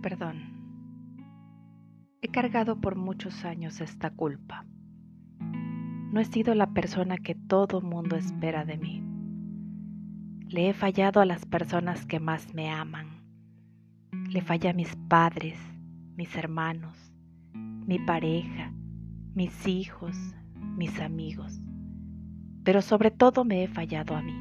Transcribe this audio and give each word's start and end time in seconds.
perdón. 0.00 0.58
He 2.20 2.28
cargado 2.28 2.80
por 2.80 2.96
muchos 2.96 3.44
años 3.44 3.80
esta 3.80 4.10
culpa. 4.10 4.66
No 5.40 6.20
he 6.20 6.24
sido 6.24 6.54
la 6.54 6.72
persona 6.72 7.18
que 7.18 7.34
todo 7.34 7.80
mundo 7.80 8.16
espera 8.16 8.64
de 8.64 8.78
mí. 8.78 9.02
Le 10.48 10.70
he 10.70 10.72
fallado 10.72 11.20
a 11.20 11.26
las 11.26 11.44
personas 11.46 12.06
que 12.06 12.18
más 12.18 12.54
me 12.54 12.70
aman. 12.70 13.06
Le 14.30 14.40
fallé 14.40 14.70
a 14.70 14.72
mis 14.72 14.96
padres, 15.08 15.58
mis 16.16 16.34
hermanos, 16.34 16.96
mi 17.52 17.98
pareja, 17.98 18.72
mis 19.34 19.66
hijos, 19.66 20.16
mis 20.76 20.98
amigos. 21.00 21.60
Pero 22.64 22.82
sobre 22.82 23.10
todo 23.10 23.44
me 23.44 23.62
he 23.62 23.68
fallado 23.68 24.16
a 24.16 24.22
mí. 24.22 24.34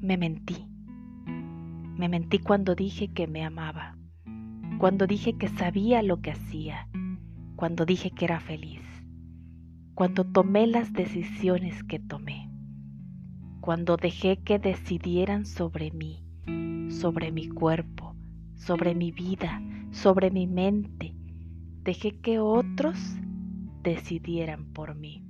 Me 0.00 0.16
mentí. 0.16 0.68
Me 1.96 2.08
mentí 2.08 2.38
cuando 2.38 2.74
dije 2.74 3.08
que 3.08 3.26
me 3.26 3.44
amaba 3.44 3.98
cuando 4.78 5.08
dije 5.08 5.32
que 5.32 5.48
sabía 5.48 6.02
lo 6.02 6.20
que 6.20 6.30
hacía, 6.30 6.88
cuando 7.56 7.84
dije 7.84 8.12
que 8.12 8.24
era 8.24 8.38
feliz, 8.38 8.80
cuando 9.94 10.24
tomé 10.24 10.68
las 10.68 10.92
decisiones 10.92 11.82
que 11.82 11.98
tomé, 11.98 12.48
cuando 13.60 13.96
dejé 13.96 14.36
que 14.36 14.60
decidieran 14.60 15.46
sobre 15.46 15.90
mí, 15.90 16.22
sobre 16.90 17.32
mi 17.32 17.48
cuerpo, 17.48 18.14
sobre 18.54 18.94
mi 18.94 19.10
vida, 19.10 19.60
sobre 19.90 20.30
mi 20.30 20.46
mente, 20.46 21.12
dejé 21.82 22.20
que 22.20 22.38
otros 22.38 23.16
decidieran 23.82 24.66
por 24.72 24.94
mí, 24.94 25.24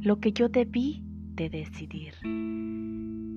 lo 0.00 0.18
que 0.18 0.32
yo 0.32 0.48
debí 0.48 1.04
de 1.34 1.50
decidir. 1.50 2.14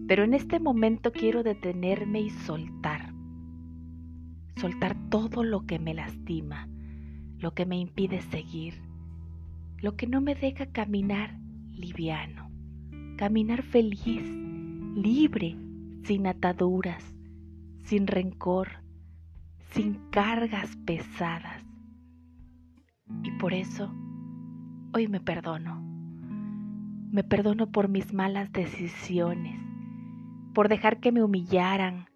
Pero 0.08 0.24
en 0.24 0.34
este 0.34 0.62
momento 0.62 1.12
quiero 1.12 1.44
detenerme 1.44 2.22
y 2.22 2.30
soltar 2.30 2.93
soltar 4.56 4.96
todo 5.10 5.44
lo 5.44 5.66
que 5.66 5.80
me 5.80 5.94
lastima, 5.94 6.68
lo 7.40 7.54
que 7.54 7.66
me 7.66 7.78
impide 7.78 8.22
seguir, 8.22 8.82
lo 9.80 9.96
que 9.96 10.08
no 10.08 10.22
me 10.22 10.36
deja 10.36 10.66
caminar 10.68 11.38
liviano, 11.72 12.50
caminar 13.18 13.64
feliz, 13.64 14.24
libre, 14.96 15.58
sin 16.04 16.28
ataduras, 16.28 17.04
sin 17.84 18.08
rencor, 18.08 18.84
sin 19.72 19.96
cargas 20.10 20.76
pesadas. 20.86 21.66
Y 23.24 23.32
por 23.32 23.54
eso 23.54 23.94
hoy 24.94 25.08
me 25.08 25.20
perdono. 25.20 25.82
Me 27.12 27.24
perdono 27.24 27.72
por 27.72 27.90
mis 27.90 28.14
malas 28.14 28.52
decisiones, 28.52 29.60
por 30.54 30.70
dejar 30.70 31.00
que 31.00 31.12
me 31.12 31.24
humillaran, 31.24 32.08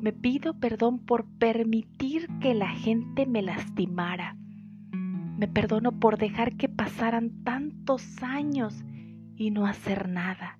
me 0.00 0.12
pido 0.12 0.54
perdón 0.54 0.98
por 0.98 1.26
permitir 1.38 2.28
que 2.40 2.54
la 2.54 2.70
gente 2.70 3.26
me 3.26 3.42
lastimara. 3.42 4.36
Me 5.36 5.46
perdono 5.46 5.92
por 5.92 6.16
dejar 6.16 6.56
que 6.56 6.68
pasaran 6.68 7.44
tantos 7.44 8.22
años 8.22 8.82
y 9.36 9.50
no 9.50 9.66
hacer 9.66 10.08
nada, 10.08 10.58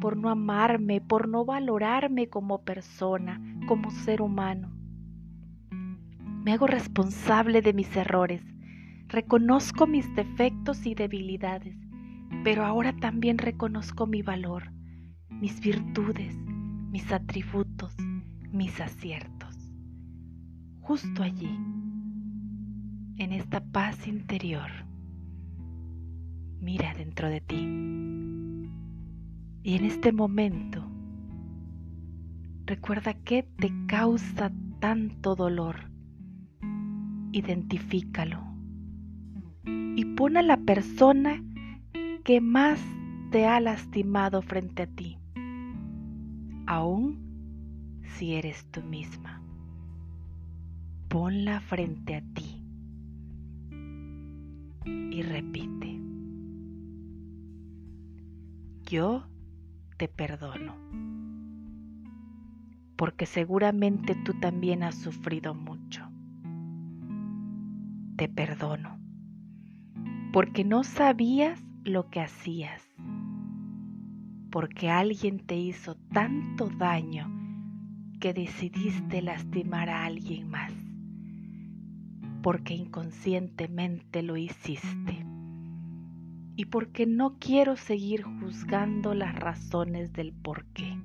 por 0.00 0.16
no 0.16 0.28
amarme, 0.28 1.00
por 1.00 1.28
no 1.28 1.44
valorarme 1.44 2.28
como 2.28 2.64
persona, 2.64 3.40
como 3.66 3.90
ser 3.90 4.20
humano. 4.20 4.70
Me 6.44 6.52
hago 6.52 6.66
responsable 6.66 7.62
de 7.62 7.72
mis 7.72 7.94
errores, 7.96 8.42
reconozco 9.08 9.86
mis 9.86 10.14
defectos 10.14 10.86
y 10.86 10.94
debilidades, 10.94 11.76
pero 12.44 12.64
ahora 12.64 12.94
también 12.94 13.38
reconozco 13.38 14.06
mi 14.06 14.22
valor, 14.22 14.70
mis 15.30 15.60
virtudes, 15.60 16.36
mis 16.90 17.10
atributos 17.12 17.96
mis 18.56 18.80
aciertos. 18.80 19.54
Justo 20.80 21.22
allí, 21.22 21.54
en 23.18 23.32
esta 23.32 23.60
paz 23.60 24.08
interior, 24.08 24.70
mira 26.60 26.94
dentro 26.94 27.28
de 27.28 27.40
ti. 27.42 28.70
Y 29.62 29.74
en 29.74 29.84
este 29.84 30.12
momento, 30.12 30.88
recuerda 32.64 33.12
qué 33.12 33.42
te 33.58 33.70
causa 33.86 34.50
tanto 34.80 35.34
dolor. 35.34 35.90
Identifícalo. 37.32 38.42
Y 39.64 40.04
pon 40.16 40.36
a 40.36 40.42
la 40.42 40.56
persona 40.56 41.42
que 42.24 42.40
más 42.40 42.80
te 43.32 43.46
ha 43.46 43.60
lastimado 43.60 44.40
frente 44.40 44.84
a 44.84 44.86
ti. 44.86 45.18
Aún 46.66 47.25
si 48.06 48.34
eres 48.34 48.66
tú 48.70 48.82
misma. 48.82 49.42
Ponla 51.08 51.60
frente 51.60 52.16
a 52.16 52.22
ti 52.34 52.62
y 54.86 55.22
repite. 55.22 56.00
Yo 58.84 59.26
te 59.96 60.08
perdono, 60.08 60.74
porque 62.96 63.26
seguramente 63.26 64.14
tú 64.24 64.34
también 64.34 64.82
has 64.82 64.94
sufrido 64.94 65.54
mucho. 65.54 66.08
Te 68.16 68.28
perdono, 68.28 68.98
porque 70.32 70.64
no 70.64 70.84
sabías 70.84 71.62
lo 71.84 72.08
que 72.10 72.20
hacías, 72.20 72.82
porque 74.50 74.90
alguien 74.90 75.38
te 75.40 75.56
hizo 75.56 75.96
tanto 76.12 76.68
daño 76.68 77.35
que 78.20 78.32
decidiste 78.32 79.20
lastimar 79.20 79.90
a 79.90 80.04
alguien 80.04 80.48
más, 80.48 80.72
porque 82.42 82.74
inconscientemente 82.74 84.22
lo 84.22 84.36
hiciste 84.36 85.26
y 86.56 86.64
porque 86.66 87.06
no 87.06 87.36
quiero 87.38 87.76
seguir 87.76 88.22
juzgando 88.22 89.12
las 89.14 89.34
razones 89.34 90.12
del 90.14 90.32
por 90.32 90.64
qué. 90.66 90.96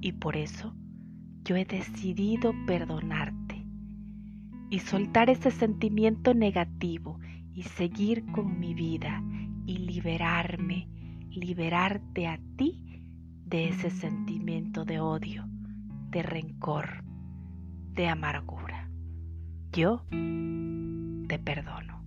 Y 0.00 0.12
por 0.12 0.36
eso 0.36 0.74
yo 1.44 1.54
he 1.56 1.64
decidido 1.64 2.52
perdonarte 2.66 3.64
y 4.70 4.80
soltar 4.80 5.30
ese 5.30 5.50
sentimiento 5.50 6.34
negativo 6.34 7.20
y 7.54 7.62
seguir 7.62 8.24
con 8.32 8.58
mi 8.58 8.74
vida 8.74 9.22
y 9.66 9.78
liberarme, 9.78 10.88
liberarte 11.30 12.26
a 12.26 12.40
ti 12.56 13.02
de 13.44 13.68
ese 13.68 13.90
sentimiento 13.90 14.84
de 14.84 15.00
odio 15.00 15.49
de 16.10 16.22
rencor, 16.22 17.04
de 17.92 18.08
amargura. 18.08 18.90
Yo 19.72 20.04
te 21.28 21.38
perdono. 21.38 21.99